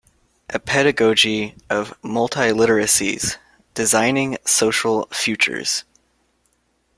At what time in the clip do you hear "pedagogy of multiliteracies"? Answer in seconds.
0.57-3.37